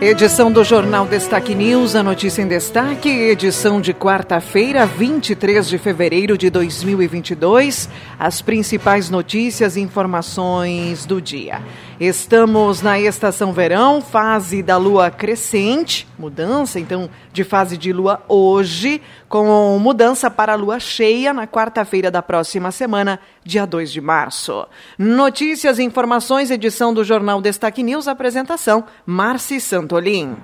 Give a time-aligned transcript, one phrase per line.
[0.00, 6.36] Edição do Jornal Destaque News, a notícia em destaque, edição de quarta-feira, 23 de fevereiro
[6.36, 7.88] de 2022.
[8.18, 11.62] As principais notícias e informações do dia.
[12.00, 19.00] Estamos na estação verão, fase da lua crescente, mudança então de fase de lua hoje,
[19.28, 24.66] com mudança para a lua cheia na quarta-feira da próxima semana, dia 2 de março.
[24.98, 30.36] Notícias e informações, edição do Jornal Destaque News, apresentação Marci Santolin.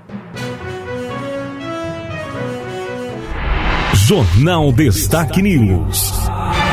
[3.92, 6.19] Jornal Destaque News.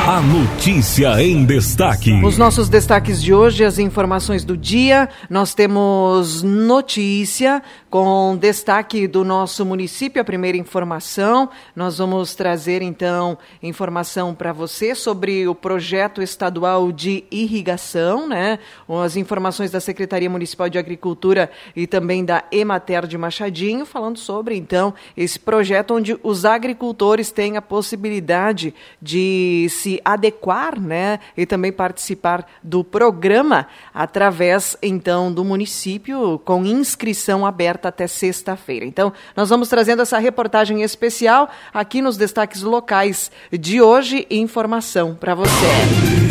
[0.07, 2.13] A notícia em destaque.
[2.23, 5.09] Os nossos destaques de hoje, as informações do dia.
[5.29, 11.49] Nós temos notícia com destaque do nosso município, a primeira informação.
[11.75, 18.59] Nós vamos trazer então informação para você sobre o projeto estadual de irrigação, né?
[18.87, 24.55] As informações da Secretaria Municipal de Agricultura e também da Emater de Machadinho, falando sobre
[24.55, 31.71] então esse projeto onde os agricultores têm a possibilidade de se adequar, né, e também
[31.71, 38.85] participar do programa através então do município com inscrição aberta até sexta-feira.
[38.85, 45.35] Então, nós vamos trazendo essa reportagem especial aqui nos destaques locais de hoje informação para
[45.35, 45.67] você.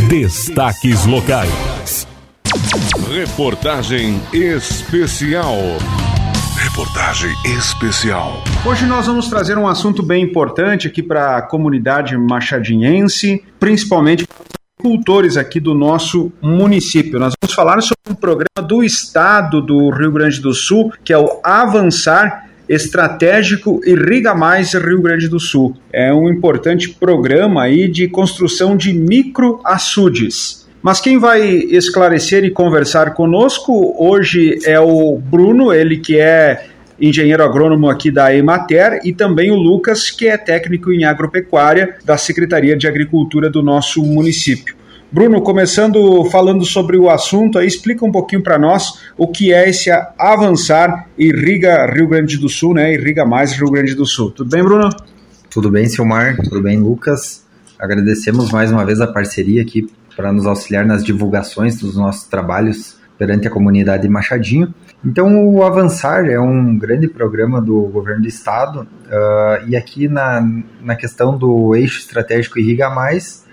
[0.09, 2.07] Destaques locais.
[3.09, 5.57] Reportagem especial.
[6.57, 8.43] Reportagem especial.
[8.67, 14.41] Hoje nós vamos trazer um assunto bem importante aqui para a comunidade machadinhense, principalmente para
[14.41, 14.47] os
[14.81, 17.21] agricultores aqui do nosso município.
[17.21, 21.19] Nós vamos falar sobre um programa do Estado do Rio Grande do Sul, que é
[21.19, 25.77] o Avançar Estratégico Irriga Mais Rio Grande do Sul.
[25.93, 30.67] É um importante programa aí de construção de microaçudes.
[30.83, 36.67] Mas quem vai esclarecer e conversar conosco hoje é o Bruno, ele que é
[37.01, 42.17] engenheiro agrônomo aqui da Emater, e também o Lucas, que é técnico em agropecuária da
[42.17, 44.75] Secretaria de Agricultura do nosso município.
[45.11, 49.69] Bruno, começando falando sobre o assunto, aí explica um pouquinho para nós o que é
[49.69, 52.93] esse Avançar Irriga Rio Grande do Sul, né?
[52.93, 54.33] Irriga Mais Rio Grande do Sul.
[54.33, 54.91] Tudo bem, Bruno?
[55.49, 56.37] Tudo bem, Silmar?
[56.43, 57.45] Tudo bem, Lucas?
[57.79, 62.97] Agradecemos mais uma vez a parceria aqui para nos auxiliar nas divulgações dos nossos trabalhos
[63.17, 64.75] perante a comunidade Machadinho.
[65.07, 70.45] Então, o Avançar é um grande programa do governo do estado, uh, e aqui na,
[70.83, 73.47] na questão do eixo estratégico Irriga Mais,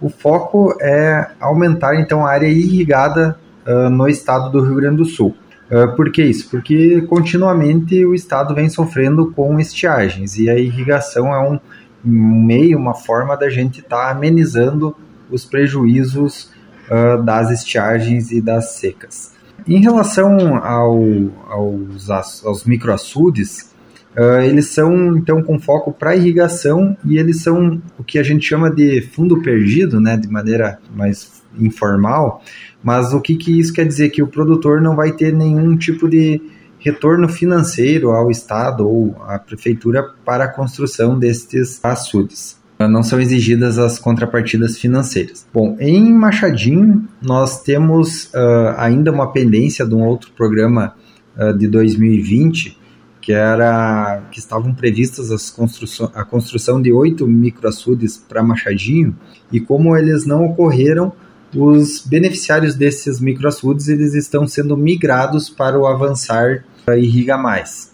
[0.00, 5.04] o foco é aumentar então a área irrigada uh, no estado do Rio Grande do
[5.04, 5.34] Sul.
[5.68, 6.48] Uh, por que isso?
[6.48, 11.58] Porque continuamente o estado vem sofrendo com estiagens, e a irrigação é um
[12.04, 14.96] meio, uma forma da gente estar tá amenizando
[15.28, 16.52] os prejuízos
[17.24, 19.29] das estiagens e das secas.
[19.66, 20.98] Em relação ao,
[21.48, 22.10] aos,
[22.44, 23.72] aos microaçudes,
[24.16, 28.46] uh, eles são então com foco para irrigação e eles são o que a gente
[28.46, 32.42] chama de fundo perdido, né, de maneira mais informal.
[32.82, 34.10] Mas o que, que isso quer dizer?
[34.10, 36.40] Que o produtor não vai ter nenhum tipo de
[36.78, 43.78] retorno financeiro ao Estado ou à Prefeitura para a construção destes açudes não são exigidas
[43.78, 45.46] as contrapartidas financeiras.
[45.52, 50.94] Bom, em Machadinho, nós temos uh, ainda uma pendência de um outro programa
[51.36, 52.78] uh, de 2020,
[53.20, 55.54] que era que estavam previstas as
[56.14, 59.14] a construção de oito microaçudes para Machadinho,
[59.52, 61.12] e como eles não ocorreram,
[61.54, 66.64] os beneficiários desses microaçudes eles estão sendo migrados para o Avançar
[66.96, 67.92] Irriga Mais.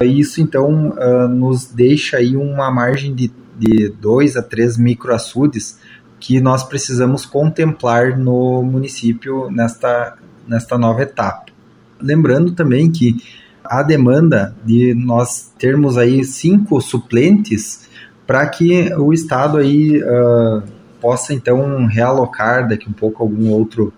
[0.00, 0.94] Isso então
[1.28, 5.78] nos deixa aí uma margem de de 2 a 3 microaçudes
[6.18, 10.16] que nós precisamos contemplar no município nesta,
[10.46, 11.46] nesta nova etapa.
[12.00, 13.16] Lembrando também que
[13.64, 17.88] a demanda de nós termos aí cinco suplentes
[18.26, 20.62] para que o Estado aí uh,
[21.00, 23.92] possa então realocar daqui um pouco algum outro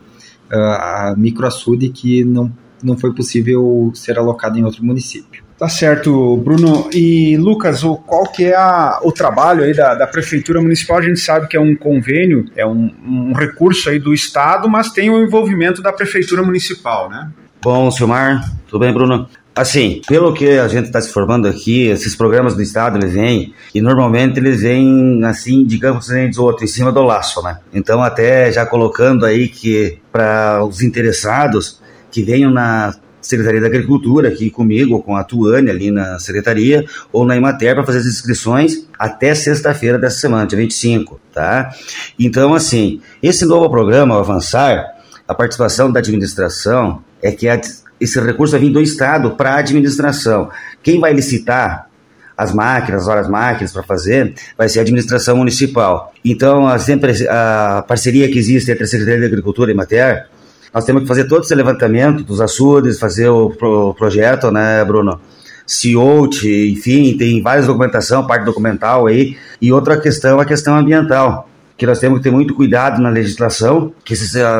[0.50, 2.50] uh, microaçude que não,
[2.82, 5.43] não foi possível ser alocado em outro município.
[5.58, 6.88] Tá certo, Bruno.
[6.92, 10.98] E Lucas, o, qual que é a, o trabalho aí da, da Prefeitura Municipal?
[10.98, 14.90] A gente sabe que é um convênio, é um, um recurso aí do Estado, mas
[14.90, 17.30] tem o envolvimento da Prefeitura Municipal, né?
[17.62, 19.28] Bom, Silmar, tudo bem, Bruno?
[19.56, 23.54] Assim, pelo que a gente está se formando aqui, esses programas do Estado, eles vêm,
[23.72, 27.58] e normalmente eles vêm, assim, digamos, assim, outro, em cima do laço, né?
[27.72, 31.80] Então, até já colocando aí que para os interessados
[32.10, 32.94] que venham na
[33.26, 37.84] Secretaria da Agricultura, aqui comigo, com a Tuane ali na Secretaria, ou na Imater, para
[37.84, 41.70] fazer as inscrições até sexta-feira dessa semana, dia 25, tá?
[42.18, 44.84] Então, assim, esse novo programa, o Avançar,
[45.26, 47.60] a participação da administração é que a,
[48.00, 50.50] esse recurso vai vir do Estado para a administração.
[50.82, 51.88] Quem vai licitar
[52.36, 56.12] as máquinas, as horas máquinas para fazer, vai ser a administração municipal.
[56.24, 60.26] Então, a, sempre, a parceria que existe entre a Secretaria de Agricultura e Mater,
[60.74, 65.20] nós temos que fazer todo esse levantamento dos açudes, fazer o pro, projeto, né, Bruno?
[65.66, 69.36] CIOT, enfim, tem várias documentação, parte documental aí.
[69.62, 73.92] E outra questão, a questão ambiental que nós temos que ter muito cuidado na legislação,
[74.04, 74.14] que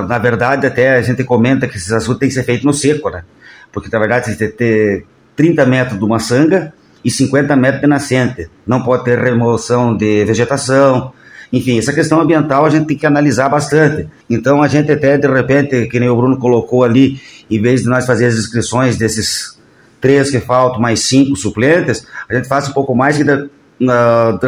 [0.09, 3.11] na verdade até a gente comenta que esses assuntos têm que ser feitos no seco,
[3.11, 3.23] né?
[3.73, 5.07] Porque na verdade você tem que ter
[5.37, 6.73] 30 metros de uma sanga
[7.05, 8.51] e 50 metros de nascente.
[8.67, 11.13] Não pode ter remoção de vegetação.
[11.53, 14.09] Enfim, essa questão ambiental a gente tem que analisar bastante.
[14.29, 17.21] Então a gente até de repente, que nem o Bruno colocou ali,
[17.51, 19.59] em vez de nós fazer as inscrições desses
[20.01, 23.25] três que faltam, mais cinco suplentes, a gente faz um pouco mais que
[23.81, 24.39] na,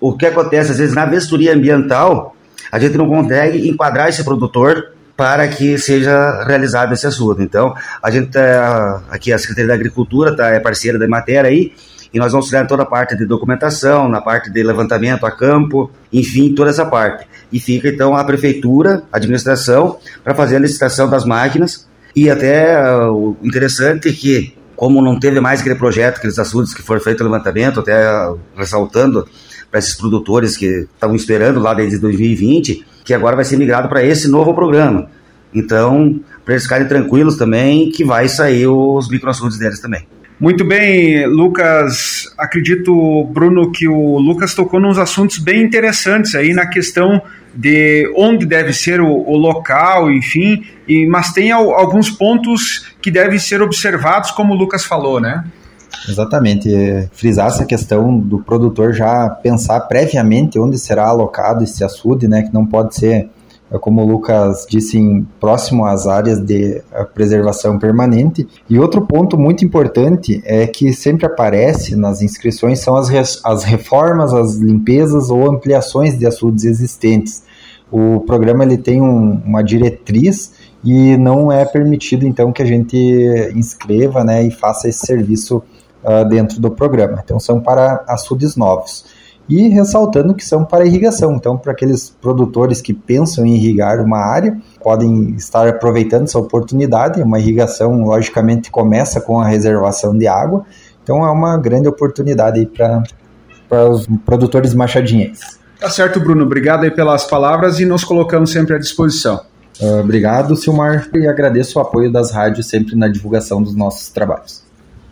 [0.00, 2.36] o que acontece às vezes na vistoria ambiental,
[2.70, 7.40] a gente não consegue enquadrar esse produtor para que seja realizado esse assunto.
[7.40, 11.72] Então, a gente tá, aqui a Secretaria da Agricultura tá, é parceira da matéria aí,
[12.12, 15.90] e nós vamos tirar toda a parte de documentação, na parte de levantamento a campo,
[16.12, 17.26] enfim, toda essa parte.
[17.52, 21.86] E fica então a prefeitura, a administração, para fazer a licitação das máquinas.
[22.14, 26.72] E até uh, o interessante é que, como não teve mais aquele projeto, aqueles assuntos
[26.72, 29.28] que foram feito o levantamento, até uh, ressaltando,
[29.70, 34.02] para esses produtores que estavam esperando lá desde 2020, que agora vai ser migrado para
[34.02, 35.08] esse novo programa.
[35.54, 40.06] Então, para eles ficarem tranquilos também, que vai sair os microaçudes deles também.
[40.38, 42.32] Muito bem, Lucas.
[42.36, 47.22] Acredito, Bruno, que o Lucas tocou nos assuntos bem interessantes aí na questão
[47.54, 53.10] de onde deve ser o, o local, enfim, e, mas tem al, alguns pontos que
[53.10, 55.42] devem ser observados, como o Lucas falou, né?
[56.06, 62.28] Exatamente, é, frisar essa questão do produtor já pensar previamente onde será alocado esse açude,
[62.28, 63.30] né, que não pode ser,
[63.80, 66.82] como o Lucas disse, em, próximo às áreas de
[67.14, 68.46] preservação permanente.
[68.70, 73.10] E outro ponto muito importante é que sempre aparece nas inscrições são as,
[73.44, 77.42] as reformas, as limpezas ou ampliações de açudes existentes.
[77.90, 80.52] O programa ele tem um, uma diretriz
[80.84, 82.96] e não é permitido então que a gente
[83.54, 85.62] inscreva né, e faça esse serviço
[86.04, 87.20] uh, dentro do programa.
[87.24, 89.04] Então, são para açudes novos.
[89.48, 91.34] E ressaltando que são para irrigação.
[91.34, 97.22] Então, para aqueles produtores que pensam em irrigar uma área, podem estar aproveitando essa oportunidade.
[97.22, 100.64] Uma irrigação, logicamente, começa com a reservação de água.
[101.02, 102.68] Então, é uma grande oportunidade
[103.68, 105.60] para os produtores machadinhenses.
[105.78, 106.44] Tá certo, Bruno.
[106.44, 109.40] Obrigado aí pelas palavras e nos colocamos sempre à disposição.
[109.80, 114.64] Uh, obrigado, Silmar, e agradeço o apoio das rádios sempre na divulgação dos nossos trabalhos.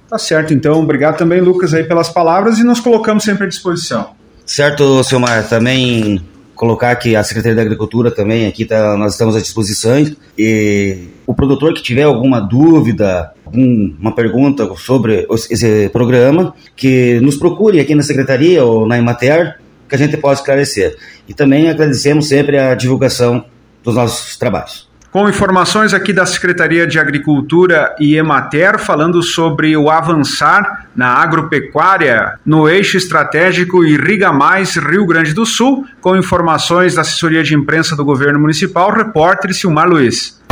[0.09, 0.81] Tá certo, então.
[0.81, 4.11] Obrigado também, Lucas, aí pelas palavras e nos colocamos sempre à disposição.
[4.47, 5.49] Certo, Silmar.
[5.49, 6.21] Também
[6.55, 10.05] colocar que a Secretaria da Agricultura também aqui tá, nós estamos à disposição
[10.39, 17.81] e o produtor que tiver alguma dúvida, uma pergunta sobre esse programa, que nos procure
[17.81, 19.59] aqui na Secretaria ou na Imater,
[19.89, 20.97] que a gente possa esclarecer.
[21.29, 23.45] E também agradecemos sempre a divulgação
[23.83, 29.89] dos nossos trabalhos com informações aqui da Secretaria de Agricultura e Emater, falando sobre o
[29.89, 37.03] avançar na agropecuária no eixo estratégico Irriga Mais Rio Grande do Sul, com informações da
[37.03, 40.43] assessoria de imprensa do governo municipal, repórter Silmar Luiz.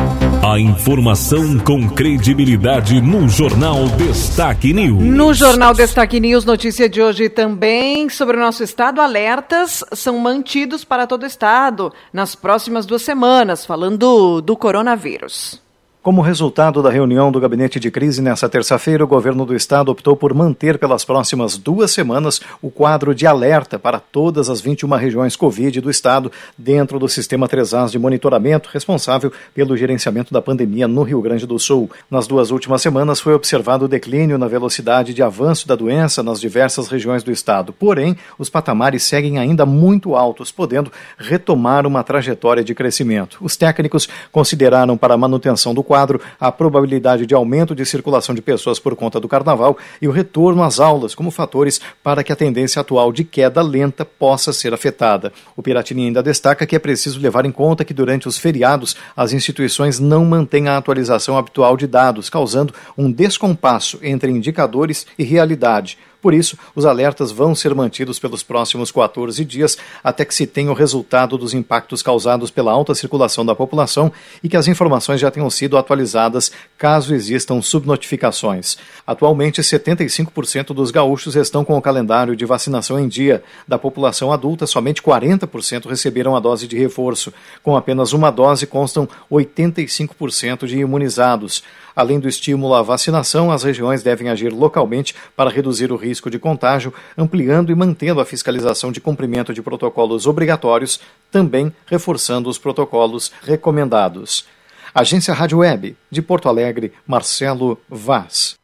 [0.45, 5.01] A informação com credibilidade no Jornal Destaque News.
[5.01, 9.01] No Jornal Destaque News, notícia de hoje também sobre o nosso estado.
[9.01, 15.62] Alertas são mantidos para todo o estado nas próximas duas semanas, falando do coronavírus.
[16.03, 20.17] Como resultado da reunião do gabinete de crise nesta terça-feira, o governo do estado optou
[20.17, 25.37] por manter pelas próximas duas semanas o quadro de alerta para todas as 21 regiões
[25.37, 31.05] Covid do estado dentro do sistema 3As de monitoramento responsável pelo gerenciamento da pandemia no
[31.05, 31.89] Rio Grande do Sul.
[32.11, 36.41] Nas duas últimas semanas foi observado o declínio na velocidade de avanço da doença nas
[36.41, 37.73] diversas regiões do estado.
[37.73, 43.39] Porém, os patamares seguem ainda muito altos, podendo retomar uma trajetória de crescimento.
[43.41, 48.41] Os técnicos consideraram para a manutenção do quadro a probabilidade de aumento de circulação de
[48.41, 52.37] pessoas por conta do carnaval e o retorno às aulas como fatores para que a
[52.37, 55.31] tendência atual de queda lenta possa ser afetada.
[55.55, 59.35] O Piratini ainda destaca que é preciso levar em conta que durante os feriados as
[59.35, 65.99] instituições não mantêm a atualização habitual de dados, causando um descompasso entre indicadores e realidade.
[66.23, 70.71] Por isso, os alertas vão ser mantidos pelos próximos 14 dias até que se tenha
[70.71, 75.33] o resultado dos impactos causados pela alta circulação da população e que as informações já
[75.33, 78.77] tenham sido atualizadas caso existam subnotificações.
[79.05, 83.43] Atualmente, 75% dos gaúchos estão com o calendário de vacinação em dia.
[83.67, 87.33] Da população adulta, somente 40% receberam a dose de reforço.
[87.65, 91.65] Com apenas uma dose, constam 85% de imunizados.
[91.95, 96.39] Além do estímulo à vacinação, as regiões devem agir localmente para reduzir o risco de
[96.39, 101.01] contágio, ampliando e mantendo a fiscalização de cumprimento de protocolos obrigatórios,
[101.31, 104.47] também reforçando os protocolos recomendados.
[104.95, 108.59] Agência Rádio Web, de Porto Alegre, Marcelo Vaz.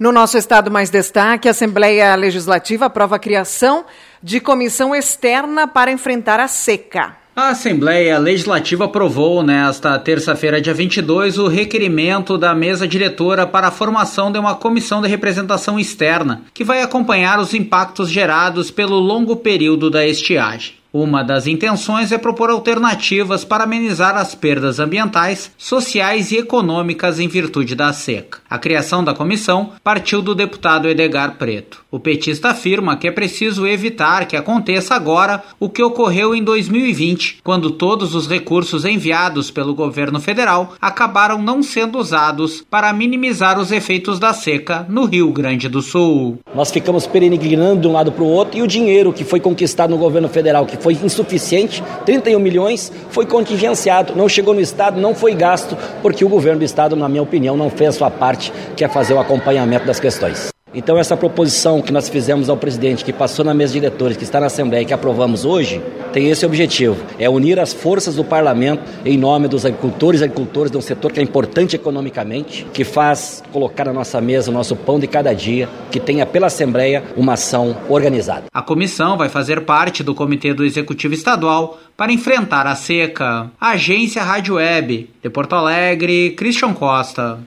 [0.00, 3.84] No nosso estado mais destaque, a Assembleia Legislativa aprova a criação
[4.22, 7.19] de comissão externa para enfrentar a seca.
[7.40, 13.70] A Assembleia Legislativa aprovou nesta terça-feira, dia 22, o requerimento da mesa diretora para a
[13.70, 19.36] formação de uma comissão de representação externa que vai acompanhar os impactos gerados pelo longo
[19.36, 20.79] período da estiagem.
[20.92, 27.28] Uma das intenções é propor alternativas para amenizar as perdas ambientais, sociais e econômicas em
[27.28, 28.38] virtude da seca.
[28.50, 31.84] A criação da comissão partiu do deputado Edgar Preto.
[31.92, 37.40] O petista afirma que é preciso evitar que aconteça agora o que ocorreu em 2020,
[37.44, 43.70] quando todos os recursos enviados pelo governo federal acabaram não sendo usados para minimizar os
[43.70, 46.40] efeitos da seca no Rio Grande do Sul.
[46.52, 49.90] Nós ficamos peregrinando de um lado para o outro e o dinheiro que foi conquistado
[49.90, 55.14] no governo federal, que foi insuficiente, 31 milhões, foi contingenciado, não chegou no Estado, não
[55.14, 58.52] foi gasto, porque o governo do Estado, na minha opinião, não fez a sua parte,
[58.76, 60.59] que é fazer o acompanhamento das questões.
[60.72, 64.22] Então, essa proposição que nós fizemos ao presidente, que passou na mesa de diretores, que
[64.22, 68.24] está na Assembleia e que aprovamos hoje, tem esse objetivo: é unir as forças do
[68.24, 72.84] parlamento em nome dos agricultores e agricultores de um setor que é importante economicamente, que
[72.84, 77.02] faz colocar na nossa mesa o nosso pão de cada dia, que tenha pela Assembleia
[77.16, 78.44] uma ação organizada.
[78.52, 83.50] A comissão vai fazer parte do Comitê do Executivo Estadual para enfrentar a seca.
[83.60, 87.40] A Agência Rádio Web, de Porto Alegre, Christian Costa.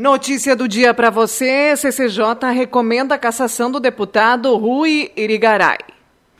[0.00, 5.76] Notícia do dia para você: CCJ recomenda a cassação do deputado Rui Irigaray.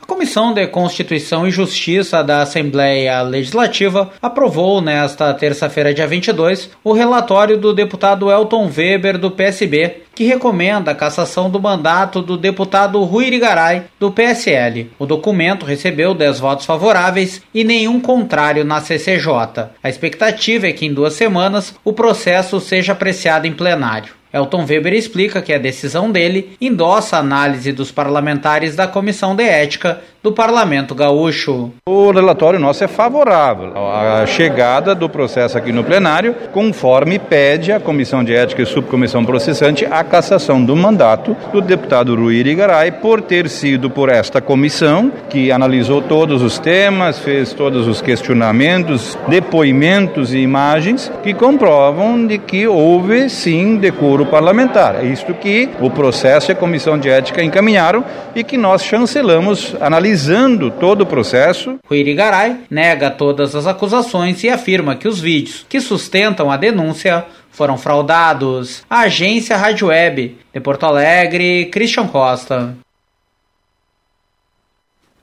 [0.01, 6.91] A Comissão de Constituição e Justiça da Assembleia Legislativa aprovou nesta terça-feira, dia 22, o
[6.91, 13.01] relatório do deputado Elton Weber, do PSB, que recomenda a cassação do mandato do deputado
[13.03, 14.91] Rui Irigaray, do PSL.
[14.97, 19.69] O documento recebeu 10 votos favoráveis e nenhum contrário na CCJ.
[19.83, 24.20] A expectativa é que em duas semanas o processo seja apreciado em plenário.
[24.33, 29.43] Elton Weber explica que a decisão dele endossa a análise dos parlamentares da Comissão de
[29.43, 31.71] Ética do Parlamento Gaúcho.
[31.87, 37.79] O relatório nosso é favorável à chegada do processo aqui no plenário, conforme pede a
[37.79, 43.21] Comissão de Ética e Subcomissão Processante a cassação do mandato do deputado Rui Irigaray por
[43.21, 50.33] ter sido por esta comissão que analisou todos os temas, fez todos os questionamentos, depoimentos
[50.33, 55.03] e imagens que comprovam de que houve sim decoro parlamentar.
[55.03, 58.03] É isto que o processo e a Comissão de Ética encaminharam
[58.35, 61.79] e que nós chancelamos analisando todo o processo.
[61.89, 67.77] Irigaray nega todas as acusações e afirma que os vídeos que sustentam a denúncia foram
[67.77, 68.83] fraudados.
[68.89, 72.75] A agência Rádio Web de Porto Alegre, Christian Costa.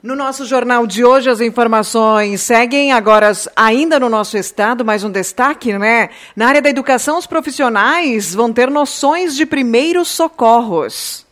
[0.01, 5.11] No nosso jornal de hoje, as informações seguem agora ainda no nosso estado, mais um
[5.11, 6.09] destaque, né?
[6.37, 11.27] Na área da educação, os profissionais vão ter noções de primeiros socorros.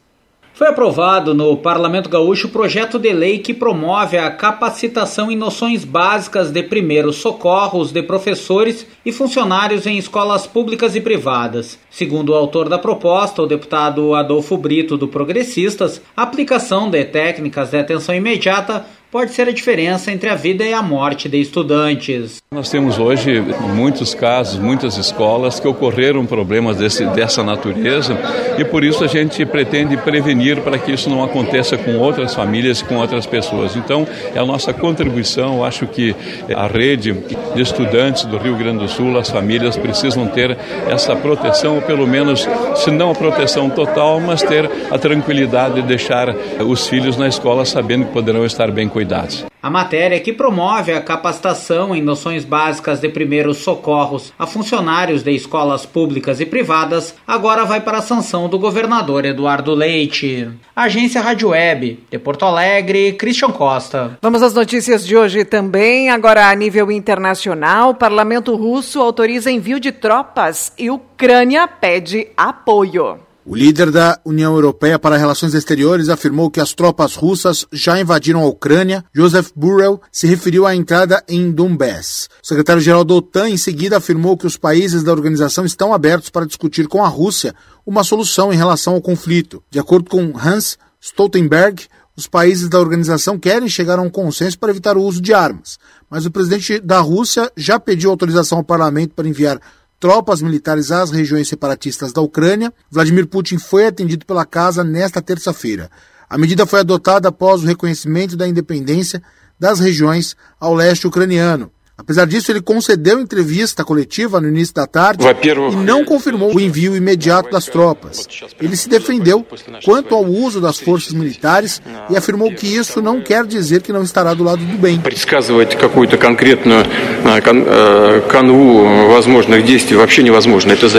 [0.57, 5.85] Foi aprovado no Parlamento Gaúcho o projeto de lei que promove a capacitação em noções
[5.85, 11.77] básicas de primeiros socorros de professores e funcionários em escolas públicas e privadas.
[11.91, 17.69] Segundo o autor da proposta, o deputado Adolfo Brito, do Progressistas, a aplicação de técnicas
[17.69, 22.37] de atenção imediata pode ser a diferença entre a vida e a morte de estudantes.
[22.51, 23.41] Nós temos hoje
[23.75, 28.17] muitos casos, muitas escolas que ocorreram problemas desse, dessa natureza
[28.57, 32.81] e por isso a gente pretende prevenir para que isso não aconteça com outras famílias
[32.81, 33.75] com outras pessoas.
[33.75, 35.57] Então, é a nossa contribuição.
[35.57, 36.15] Eu acho que
[36.55, 37.13] a rede
[37.55, 40.57] de estudantes do Rio Grande do Sul, as famílias precisam ter
[40.89, 45.81] essa proteção, ou pelo menos, se não a proteção total, mas ter a tranquilidade de
[45.83, 46.33] deixar
[46.65, 49.45] os filhos na escola sabendo que poderão estar bem cuidados.
[49.61, 55.31] A matéria que promove a capacitação em noções básicas de primeiros socorros a funcionários de
[55.31, 60.49] escolas públicas e privadas agora vai para a sanção do governador Eduardo Leite.
[60.75, 64.17] Agência Rádio Web, de Porto Alegre, Christian Costa.
[64.19, 66.09] Vamos às notícias de hoje também.
[66.09, 73.26] Agora, a nível internacional, o parlamento russo autoriza envio de tropas e Ucrânia pede apoio.
[73.49, 78.41] O líder da União Europeia para Relações Exteriores afirmou que as tropas russas já invadiram
[78.41, 79.05] a Ucrânia.
[79.15, 82.27] Joseph Burrell se referiu à entrada em Donbass.
[82.43, 86.45] O secretário-geral da OTAN, em seguida, afirmou que os países da organização estão abertos para
[86.45, 89.63] discutir com a Rússia uma solução em relação ao conflito.
[89.71, 91.85] De acordo com Hans Stoltenberg,
[92.17, 95.77] os países da organização querem chegar a um consenso para evitar o uso de armas,
[96.09, 99.57] mas o presidente da Rússia já pediu autorização ao parlamento para enviar
[99.99, 102.73] tropas militares às regiões separatistas da Ucrânia.
[102.89, 105.89] Vladimir Putin foi atendido pela casa nesta terça-feira.
[106.29, 109.21] A medida foi adotada após o reconhecimento da independência
[109.59, 111.71] das regiões ao leste ucraniano.
[111.99, 115.25] Apesar disso, ele concedeu entrevista coletiva no início da tarde
[115.71, 118.27] e não confirmou o envio imediato das tropas.
[118.61, 119.43] Ele se defendeu
[119.83, 124.03] quanto ao uso das forças militares e afirmou que isso não quer dizer que não
[124.03, 125.01] estará do lado do bem.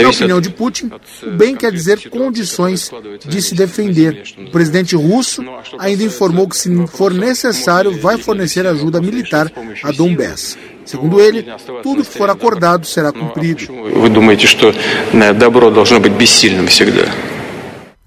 [0.02, 0.90] Na opinião de Putin,
[1.22, 2.90] o bem quer dizer condições
[3.24, 4.24] de se defender.
[4.48, 5.44] O presidente russo
[5.78, 9.52] ainda informou que, se for necessário, vai fornecer ajuda militar
[9.84, 10.58] a Donbass.
[10.88, 11.44] Segundo ele,
[11.82, 13.70] tudo que for acordado será cumprido.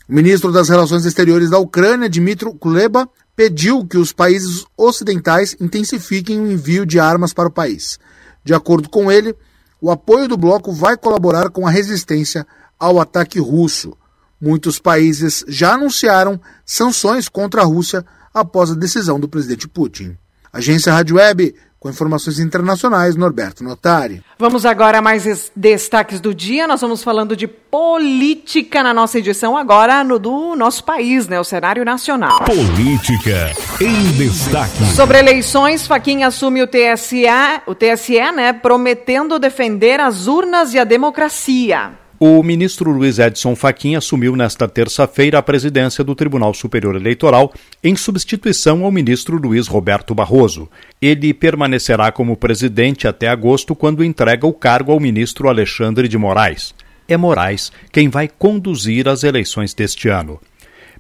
[0.10, 6.42] O ministro das Relações Exteriores da Ucrânia, Dmitry Kuleba, pediu que os países ocidentais intensifiquem
[6.42, 8.00] o envio de armas para o país.
[8.44, 9.36] De acordo com ele,
[9.80, 12.48] o apoio do bloco vai colaborar com a resistência
[12.80, 13.96] ao ataque russo.
[14.42, 20.18] Muitos países já anunciaram sanções contra a Rússia após a decisão do presidente Putin.
[20.52, 24.24] Agência Rádio Web, com informações internacionais, Norberto Notari.
[24.38, 26.68] Vamos agora a mais destaques do dia.
[26.68, 31.44] Nós vamos falando de política na nossa edição agora no do nosso país, né, o
[31.44, 32.44] cenário nacional.
[32.44, 34.86] Política em destaque.
[34.96, 37.26] Sobre eleições, Faquinha assume o TSE,
[37.66, 41.94] o TSE, né, prometendo defender as urnas e a democracia.
[42.24, 47.52] O ministro Luiz Edson Fachin assumiu nesta terça-feira a presidência do Tribunal Superior Eleitoral
[47.84, 50.70] em substituição ao ministro Luiz Roberto Barroso.
[51.02, 56.76] Ele permanecerá como presidente até agosto, quando entrega o cargo ao ministro Alexandre de Moraes.
[57.08, 60.40] É Moraes quem vai conduzir as eleições deste ano.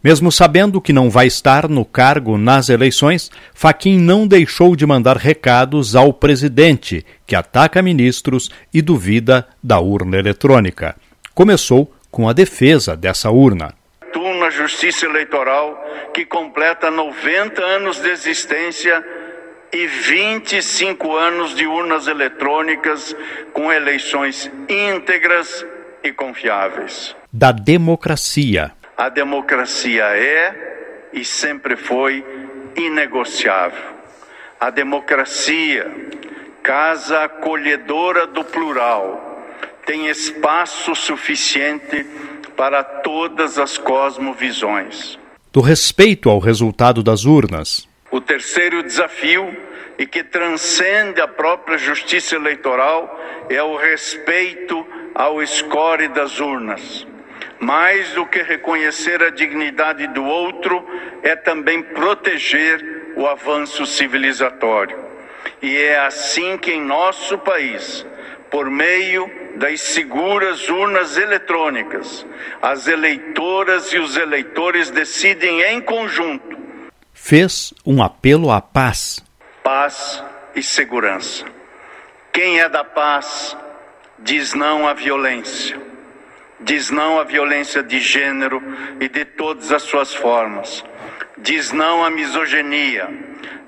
[0.03, 5.17] Mesmo sabendo que não vai estar no cargo nas eleições, Faquim não deixou de mandar
[5.17, 10.95] recados ao presidente, que ataca ministros e duvida da urna eletrônica
[11.41, 13.73] começou com a defesa dessa urna.
[14.39, 19.03] Na Justiça Eleitoral, que completa 90 anos de existência
[19.71, 23.15] e 25 anos de urnas eletrônicas
[23.53, 25.65] com eleições íntegras
[26.03, 27.15] e confiáveis.
[27.33, 28.71] Da democracia.
[28.95, 32.23] A democracia é e sempre foi
[32.75, 33.93] inegociável.
[34.59, 35.89] A democracia,
[36.61, 39.30] casa acolhedora do plural
[39.85, 42.05] tem espaço suficiente
[42.55, 45.17] para todas as cosmovisões.
[45.51, 47.87] Do respeito ao resultado das urnas.
[48.09, 49.55] O terceiro desafio,
[49.97, 57.05] e que transcende a própria justiça eleitoral, é o respeito ao score das urnas.
[57.59, 60.85] Mais do que reconhecer a dignidade do outro,
[61.21, 64.97] é também proteger o avanço civilizatório.
[65.61, 68.05] E é assim que em nosso país,
[68.49, 72.25] por meio das seguras urnas eletrônicas.
[72.61, 76.57] As eleitoras e os eleitores decidem em conjunto.
[77.13, 79.23] Fez um apelo à paz.
[79.63, 80.23] Paz
[80.55, 81.45] e segurança.
[82.33, 83.55] Quem é da paz
[84.19, 85.79] diz não à violência.
[86.59, 88.61] Diz não à violência de gênero
[88.99, 90.83] e de todas as suas formas.
[91.37, 93.09] Diz não à misoginia.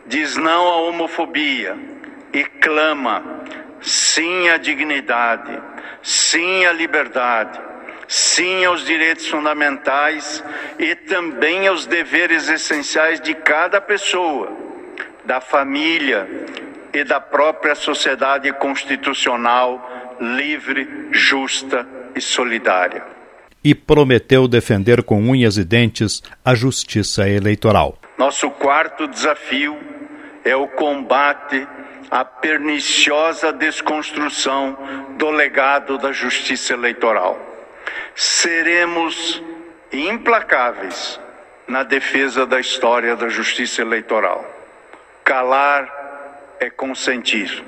[0.05, 1.75] Diz não à homofobia.
[2.31, 3.43] E clama
[3.83, 5.61] sim à dignidade
[6.03, 7.59] sim à liberdade,
[8.07, 10.43] sim aos direitos fundamentais
[10.77, 14.51] e também aos deveres essenciais de cada pessoa,
[15.25, 16.27] da família
[16.93, 23.03] e da própria sociedade constitucional livre, justa e solidária.
[23.63, 27.97] E prometeu defender com unhas e dentes a justiça eleitoral.
[28.17, 29.77] Nosso quarto desafio
[30.43, 31.65] é o combate
[32.09, 34.77] a perniciosa desconstrução
[35.17, 37.39] do legado da justiça eleitoral.
[38.15, 39.41] Seremos
[39.91, 41.19] implacáveis
[41.67, 44.45] na defesa da história da justiça eleitoral.
[45.23, 45.87] Calar
[46.59, 47.63] é consentir.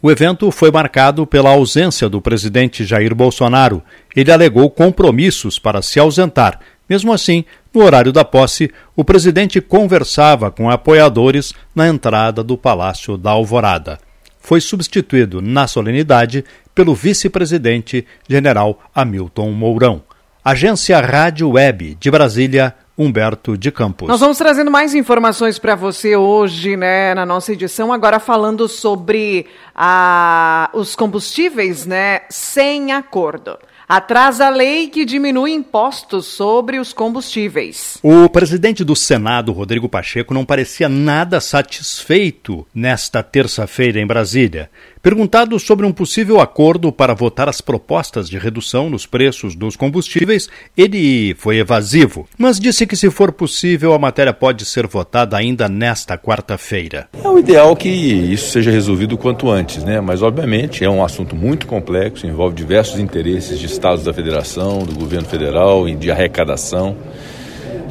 [0.00, 3.82] O evento foi marcado pela ausência do presidente Jair Bolsonaro.
[4.16, 6.58] Ele alegou compromissos para se ausentar.
[6.92, 13.16] Mesmo assim, no horário da posse, o presidente conversava com apoiadores na entrada do Palácio
[13.16, 13.98] da Alvorada.
[14.38, 20.02] Foi substituído na solenidade pelo vice-presidente general Hamilton Mourão.
[20.44, 24.06] Agência Rádio Web de Brasília, Humberto de Campos.
[24.06, 29.46] Nós vamos trazendo mais informações para você hoje, né, na nossa edição, agora falando sobre
[29.74, 33.56] a, os combustíveis, né, sem acordo
[33.96, 37.98] atrasa a lei que diminui impostos sobre os combustíveis.
[38.02, 44.70] O presidente do Senado, Rodrigo Pacheco, não parecia nada satisfeito nesta terça-feira em Brasília.
[45.02, 50.48] Perguntado sobre um possível acordo para votar as propostas de redução nos preços dos combustíveis,
[50.76, 55.68] ele foi evasivo, mas disse que, se for possível, a matéria pode ser votada ainda
[55.68, 57.08] nesta quarta-feira.
[57.20, 60.00] É o ideal que isso seja resolvido quanto antes, né?
[60.00, 64.94] Mas, obviamente, é um assunto muito complexo, envolve diversos interesses de estados da federação, do
[64.94, 66.96] governo federal e de arrecadação.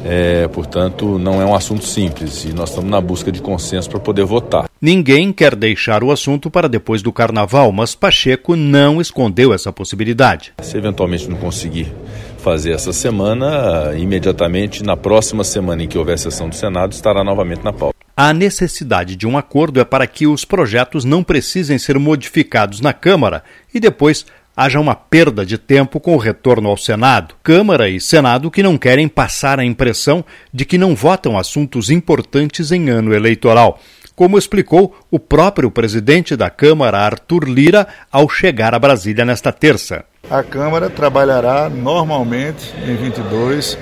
[0.04, 4.00] É, portanto, não é um assunto simples e nós estamos na busca de consenso para
[4.00, 4.68] poder votar.
[4.80, 10.52] Ninguém quer deixar o assunto para depois do carnaval, mas Pacheco não escondeu essa possibilidade.
[10.60, 11.92] Se eventualmente não conseguir
[12.38, 17.62] fazer essa semana, imediatamente na próxima semana em que houver sessão do Senado, estará novamente
[17.62, 17.96] na pauta.
[18.16, 22.92] A necessidade de um acordo é para que os projetos não precisem ser modificados na
[22.92, 27.34] Câmara e depois haja uma perda de tempo com o retorno ao Senado.
[27.42, 32.70] Câmara e Senado que não querem passar a impressão de que não votam assuntos importantes
[32.70, 33.80] em ano eleitoral,
[34.14, 40.04] como explicou o próprio presidente da Câmara, Arthur Lira, ao chegar a Brasília nesta terça.
[40.30, 43.78] A Câmara trabalhará normalmente em 22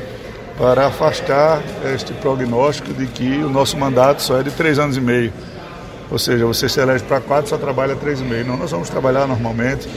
[0.57, 1.63] para afastar
[1.95, 5.33] este prognóstico de que o nosso mandato só é de três anos e meio.
[6.11, 8.45] Ou seja, você se elege para quatro, só trabalha três e meio.
[8.45, 9.89] Não, nós vamos trabalhar normalmente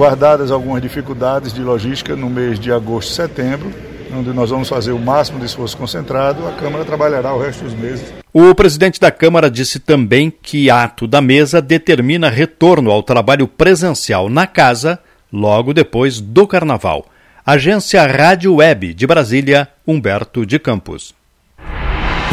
[0.00, 3.70] guardadas algumas dificuldades de logística no mês de agosto e setembro,
[4.10, 7.74] onde nós vamos fazer o máximo de esforço concentrado, a Câmara trabalhará o resto dos
[7.74, 8.10] meses.
[8.32, 14.30] O presidente da Câmara disse também que ato da mesa determina retorno ao trabalho presencial
[14.30, 14.98] na casa
[15.30, 17.04] logo depois do Carnaval.
[17.44, 21.14] Agência Rádio Web de Brasília, Humberto de Campos.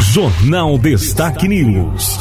[0.00, 2.18] Jornal Destaque News.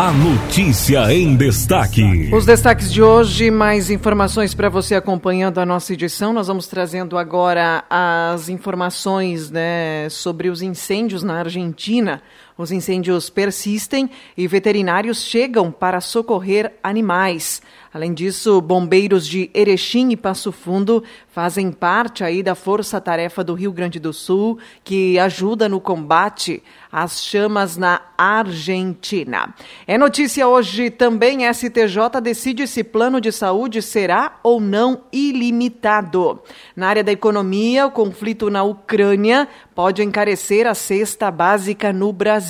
[0.00, 2.30] A notícia em destaque.
[2.32, 6.32] Os destaques de hoje, mais informações para você acompanhando a nossa edição.
[6.32, 12.22] Nós vamos trazendo agora as informações né, sobre os incêndios na Argentina.
[12.60, 17.62] Os incêndios persistem e veterinários chegam para socorrer animais.
[17.92, 23.54] Além disso, bombeiros de Erechim e Passo Fundo fazem parte aí da Força Tarefa do
[23.54, 29.52] Rio Grande do Sul, que ajuda no combate às chamas na Argentina.
[29.88, 36.40] É notícia hoje também, STJ decide se plano de saúde será ou não ilimitado.
[36.76, 42.49] Na área da economia, o conflito na Ucrânia pode encarecer a cesta básica no Brasil.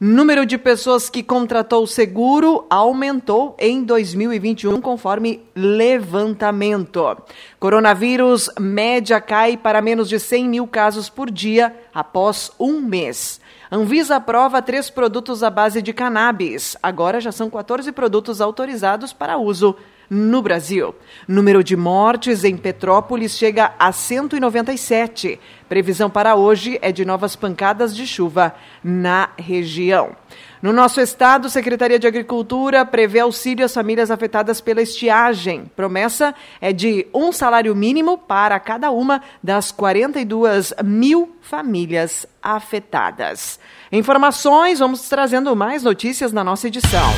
[0.00, 7.16] Número de pessoas que contratou seguro aumentou em 2021, conforme levantamento.
[7.58, 13.40] Coronavírus, média cai para menos de 100 mil casos por dia após um mês.
[13.70, 16.76] Anvisa aprova três produtos à base de cannabis.
[16.82, 19.76] Agora já são 14 produtos autorizados para uso
[20.08, 20.94] no Brasil.
[21.26, 25.40] Número de mortes em Petrópolis chega a 197.
[25.68, 30.16] Previsão para hoje é de novas pancadas de chuva na região.
[30.64, 35.70] No nosso estado, Secretaria de Agricultura prevê auxílio às famílias afetadas pela estiagem.
[35.76, 43.60] Promessa é de um salário mínimo para cada uma das 42 mil famílias afetadas.
[43.92, 47.12] Informações, vamos trazendo mais notícias na nossa edição.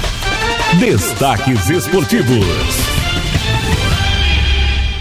[0.75, 2.45] Destaques esportivos.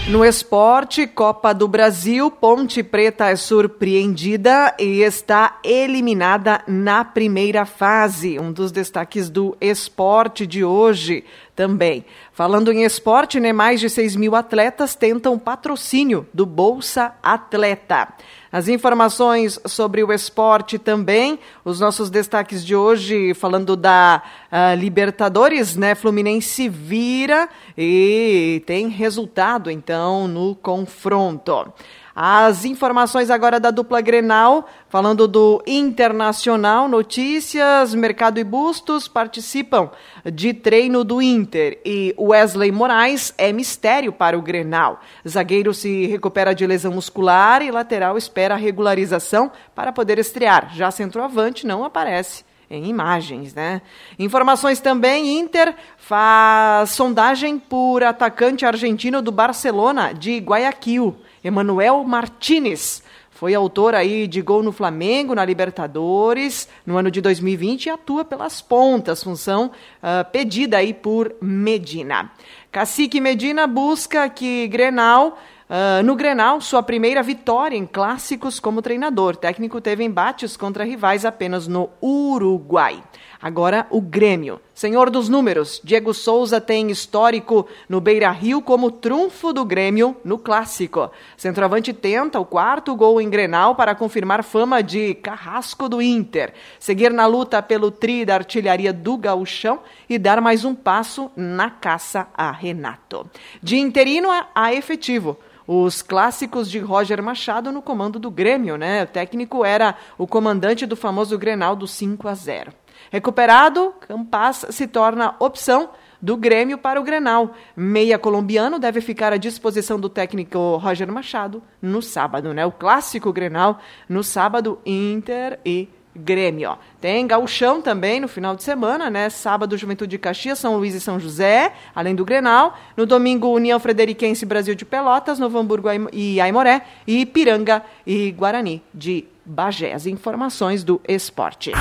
[0.08, 8.38] No esporte, Copa do Brasil, Ponte Preta é surpreendida e está eliminada na primeira fase.
[8.38, 11.24] Um dos destaques do esporte de hoje
[11.56, 12.04] também.
[12.32, 18.08] Falando em esporte, né, mais de 6 mil atletas tentam patrocínio do Bolsa Atleta.
[18.52, 25.76] As informações sobre o esporte também, os nossos destaques de hoje, falando da uh, Libertadores,
[25.76, 25.94] né?
[25.94, 31.72] Fluminense vira e tem resultado, então, no confronto.
[32.18, 39.90] As informações agora da dupla Grenal, falando do Internacional, notícias, Mercado e Bustos participam
[40.24, 45.02] de treino do Inter e Wesley Moraes é mistério para o Grenal.
[45.28, 50.74] Zagueiro se recupera de lesão muscular e lateral espera regularização para poder estrear.
[50.74, 53.80] Já centroavante não aparece em imagens, né?
[54.18, 63.02] Informações também, Inter faz sondagem por atacante argentino do Barcelona de Guayaquil, Emanuel Martinez.
[63.30, 68.24] Foi autor aí de gol no Flamengo, na Libertadores, no ano de 2020 e atua
[68.24, 69.70] pelas pontas, função
[70.02, 72.32] uh, pedida aí por Medina.
[72.72, 79.34] Cacique Medina busca que Grenal Uh, no Grenal, sua primeira vitória em clássicos como treinador.
[79.34, 83.02] Técnico teve embates contra rivais apenas no Uruguai.
[83.42, 84.60] Agora o Grêmio.
[84.72, 90.38] Senhor dos números, Diego Souza tem histórico no Beira Rio como trunfo do Grêmio no
[90.38, 91.10] clássico.
[91.36, 97.12] Centroavante tenta o quarto gol em Grenal para confirmar fama de carrasco do Inter, seguir
[97.12, 102.28] na luta pelo tri da artilharia do Gauchão e dar mais um passo na caça
[102.34, 103.28] a Renato.
[103.60, 109.04] De interino a efetivo os clássicos de Roger Machado no comando do Grêmio, né?
[109.04, 112.72] O técnico era o comandante do famoso Grenal do 5 a 0.
[113.10, 117.54] Recuperado, Campas se torna opção do Grêmio para o Grenal.
[117.76, 122.64] Meia colombiano deve ficar à disposição do técnico Roger Machado no sábado, né?
[122.64, 126.76] O clássico Grenal no sábado, Inter e Grêmio.
[127.00, 129.30] Tem Gauchão também no final de semana, né?
[129.30, 132.76] Sábado, Juventude de Caxias, São Luís e São José, além do Grenal.
[132.96, 138.82] No domingo, União Frederiquense Brasil de Pelotas, Novo Hamburgo e Aimoré, e Piranga e Guarani
[138.92, 139.92] de Bagé.
[139.92, 141.72] As informações do esporte.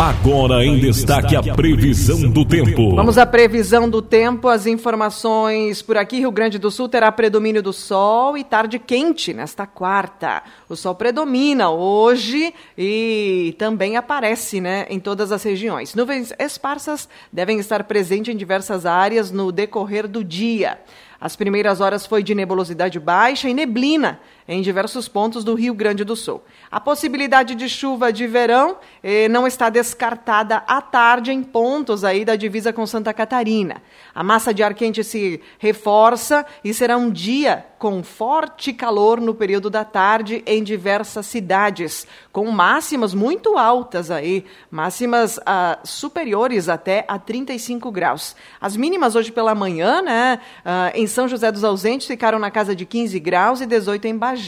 [0.00, 2.96] Agora em destaque a previsão do tempo.
[2.96, 6.20] Vamos à previsão do tempo, as informações por aqui.
[6.20, 10.42] Rio Grande do Sul terá predomínio do sol e tarde quente nesta quarta.
[10.70, 15.94] O sol predomina hoje e também aparece né, em todas as regiões.
[15.94, 20.78] Nuvens esparsas devem estar presentes em diversas áreas no decorrer do dia.
[21.20, 24.18] As primeiras horas foi de nebulosidade baixa e neblina
[24.50, 26.42] em diversos pontos do Rio Grande do Sul.
[26.68, 32.24] A possibilidade de chuva de verão eh, não está descartada à tarde em pontos aí
[32.24, 33.80] da divisa com Santa Catarina.
[34.12, 39.34] A massa de ar quente se reforça e será um dia com forte calor no
[39.34, 47.06] período da tarde em diversas cidades, com máximas muito altas aí, máximas ah, superiores até
[47.08, 48.36] a 35 graus.
[48.60, 52.76] As mínimas hoje pela manhã, né, ah, em São José dos Ausentes ficaram na casa
[52.76, 54.39] de 15 graus e 18 em Bagé.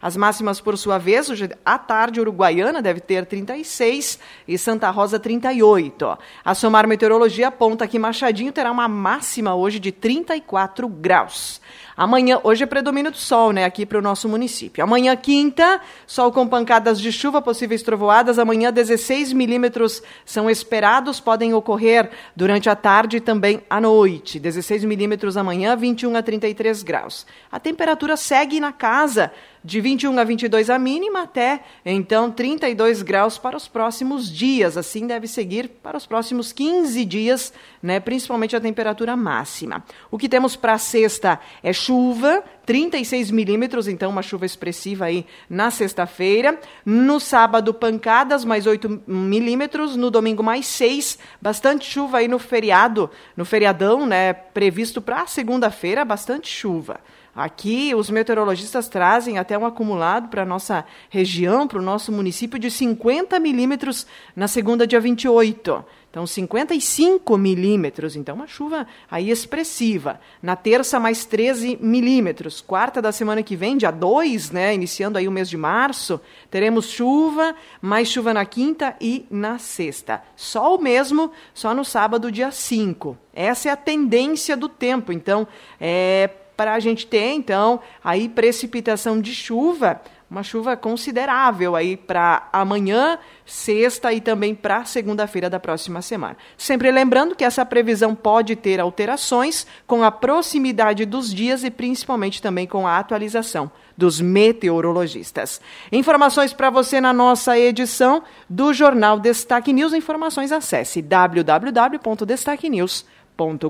[0.00, 5.18] As máximas, por sua vez, hoje à tarde, Uruguaiana deve ter 36 e Santa Rosa
[5.18, 6.18] 38.
[6.44, 11.60] A Somar Meteorologia aponta que Machadinho terá uma máxima hoje de 34 graus.
[11.96, 14.84] Amanhã, hoje é predomínio do sol, né, aqui para o nosso município.
[14.84, 18.38] Amanhã, quinta, sol com pancadas de chuva, possíveis trovoadas.
[18.38, 24.38] Amanhã, 16 milímetros são esperados, podem ocorrer durante a tarde e também à noite.
[24.38, 27.26] 16 milímetros amanhã, 21 a 33 graus.
[27.50, 29.32] A temperatura segue na casa
[29.66, 34.76] de 21 a 22 a mínima até então 32 graus para os próximos dias.
[34.76, 37.52] Assim deve seguir para os próximos 15 dias,
[37.82, 39.84] né, principalmente a temperatura máxima.
[40.08, 45.72] O que temos para sexta é chuva, 36 milímetros, então uma chuva expressiva aí na
[45.72, 46.60] sexta-feira.
[46.84, 49.96] No sábado, pancadas, mais 8 milímetros.
[49.96, 51.18] No domingo, mais 6.
[51.42, 57.00] Bastante chuva aí no feriado, no feriadão, né, previsto para segunda-feira, bastante chuva.
[57.36, 62.58] Aqui, os meteorologistas trazem até um acumulado para a nossa região, para o nosso município,
[62.58, 65.84] de 50 milímetros na segunda, dia 28.
[66.10, 70.18] Então, 55 milímetros, então uma chuva aí expressiva.
[70.42, 72.62] Na terça, mais 13 milímetros.
[72.62, 76.18] Quarta da semana que vem, dia 2, né, iniciando aí o mês de março,
[76.50, 80.22] teremos chuva, mais chuva na quinta e na sexta.
[80.34, 83.14] Sol mesmo, só no sábado, dia 5.
[83.34, 85.12] Essa é a tendência do tempo.
[85.12, 85.46] Então,
[85.78, 92.48] é para a gente ter, então, aí precipitação de chuva, uma chuva considerável aí para
[92.52, 96.36] amanhã, sexta e também para segunda-feira da próxima semana.
[96.58, 102.42] Sempre lembrando que essa previsão pode ter alterações com a proximidade dos dias e principalmente
[102.42, 105.60] também com a atualização dos meteorologistas.
[105.92, 109.94] Informações para você na nossa edição do Jornal Destaque News.
[109.94, 113.15] Informações acesse www.destaquenews.com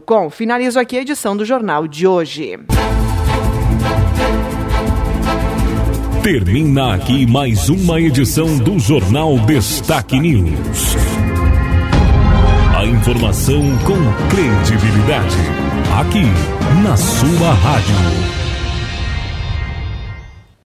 [0.00, 0.30] com.
[0.30, 2.58] Finalizo aqui a edição do Jornal de hoje.
[6.22, 10.96] Termina aqui mais uma edição do Jornal Destaque News.
[12.76, 15.36] A informação com credibilidade.
[16.00, 16.24] Aqui,
[16.82, 18.45] na sua rádio.